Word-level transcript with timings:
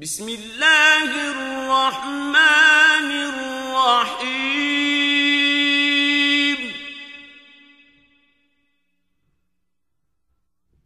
بسم 0.00 0.28
الله 0.28 1.10
الرحمن 1.30 3.10
الرحيم. 3.28 4.30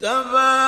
تبارك 0.00 0.64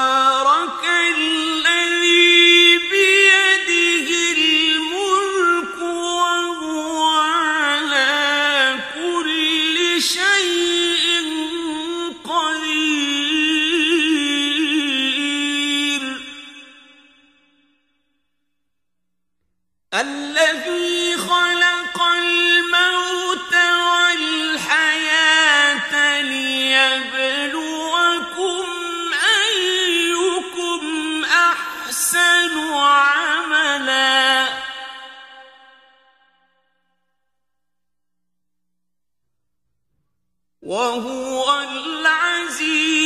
وهو 40.66 41.45
العزيز 41.62 43.05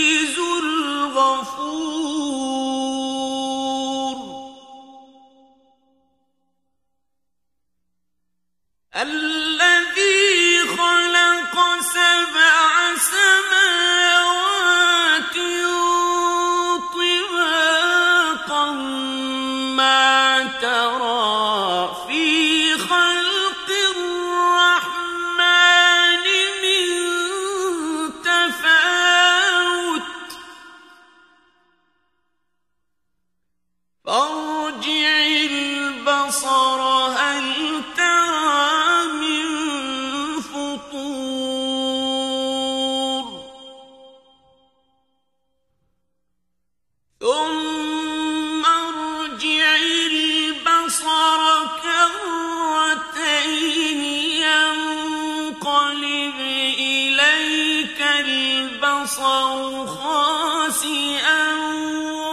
البصر 59.19 59.87
خاسئا 59.87 61.53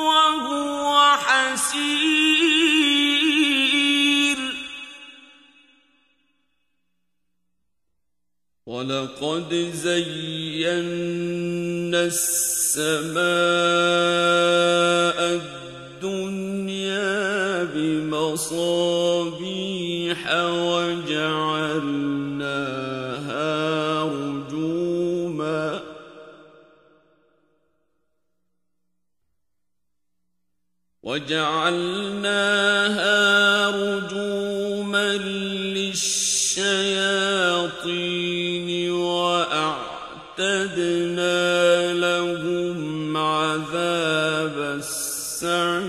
وهو 0.06 1.18
حسير. 1.18 1.98
ولقد 8.66 9.72
زينا 9.74 10.22
السماء 12.04 13.18
الدنيا 15.98 16.94
بمصابيح 17.74 19.18
وجعلناها 31.28 33.12
رجوما 33.70 35.18
للشياطين 35.76 36.12
وأعتدنا 38.92 39.84
لهم 41.94 43.18
عذاب 43.18 44.80
السعير. 44.80 45.88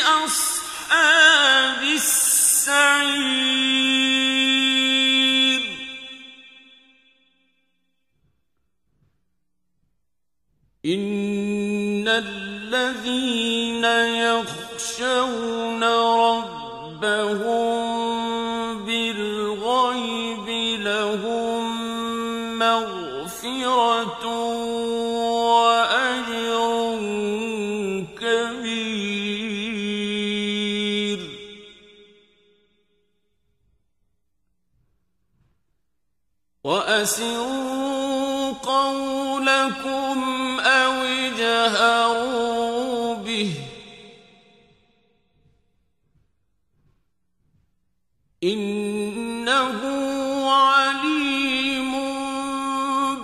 لأصحاب 0.10 1.82
السعير. 1.84 3.10
إن 10.86 12.08
الذين 12.08 13.84
يخشون 14.24 15.84
ربهم 15.84 17.89
وأسروا 36.80 38.54
قولكم 38.54 40.20
أو 40.60 40.94
اجهروا 41.28 42.36
به. 43.16 43.54
إنه 48.44 49.80
عليم 50.52 51.92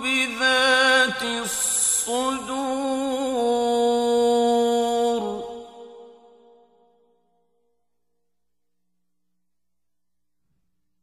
بذات 0.02 1.22
الصدور. 1.22 2.66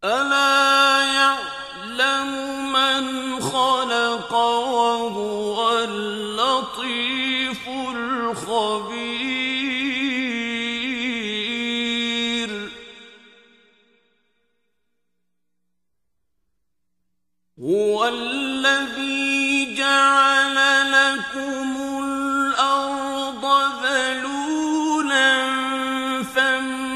ألا 0.04 0.43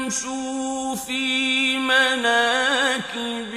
امشوا 0.08 0.94
في 0.96 1.78
مناكب 1.78 3.54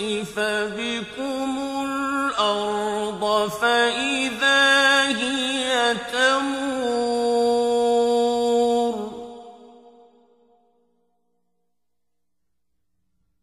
يخسف 0.00 0.38
بكم 0.78 1.58
الأرض 1.84 3.50
فإذا 3.50 5.02
هي 5.06 5.94
تمور 6.12 7.48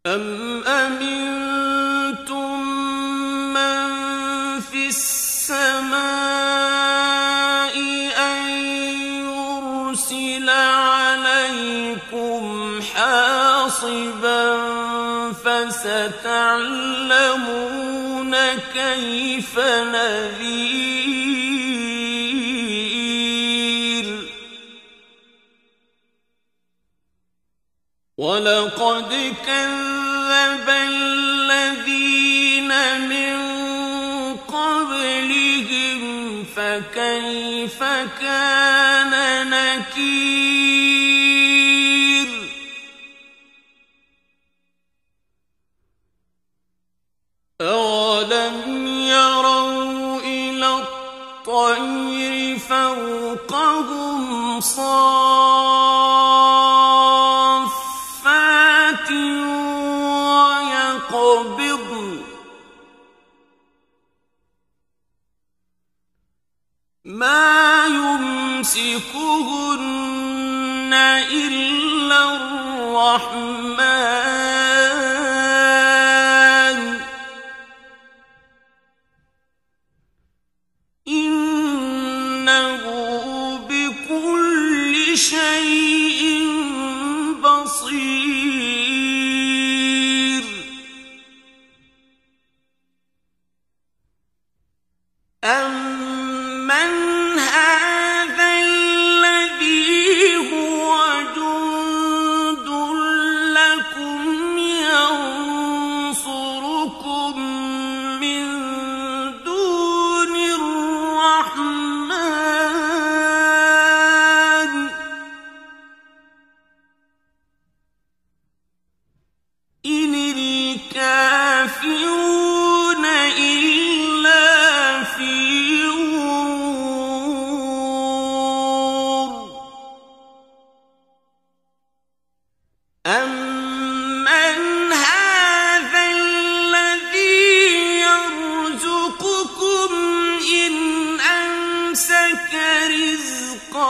أم 0.06 0.64
أمنتم 0.64 2.60
من 3.54 3.90
في 4.62 4.88
السماء 4.88 5.96
أن 8.18 8.50
يرسل 9.28 10.50
عليكم 10.50 12.02
حاصباً 12.96 14.75
فستعلمون 15.46 16.26
كيف 18.74 19.54
نذير. 19.60 21.06
ولقد 28.18 29.34
كذب 29.46 30.70
الذين 30.70 32.72
من 33.10 33.38
قبلهم 34.38 36.00
فكيف 36.56 37.80
كان 38.22 39.14
نكير. 39.50 41.15
فوقهم 52.96 54.60
صافات 54.60 55.50
ويقبض. 61.12 61.90
ما 67.06 67.86
يمسكهن 67.86 68.94
إلا 71.32 72.20
الرحمن. 72.36 73.75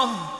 ونفور 0.05 0.35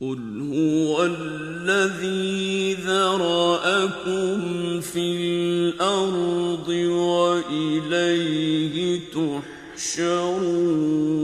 قل 0.00 0.52
هو 0.52 1.04
الذي 1.04 2.74
ذرأكم 2.74 4.40
في 4.80 5.16
الأرض 5.16 6.68
وإليه 7.48 8.30
تحشرون 9.76 11.15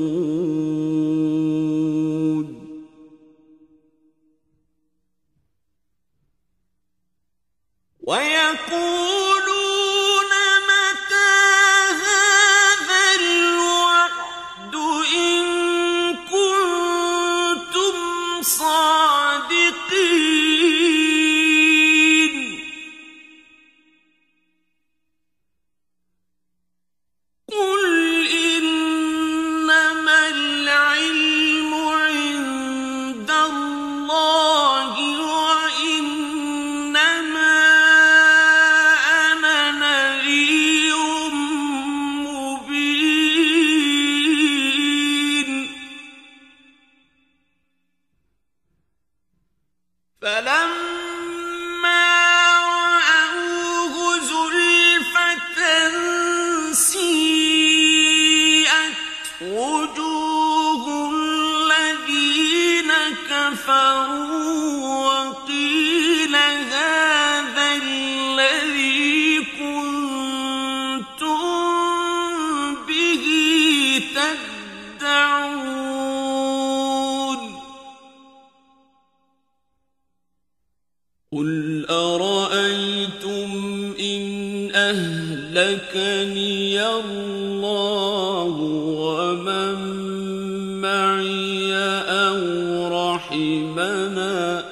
رحمنا 93.33 94.65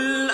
قل 0.00 0.30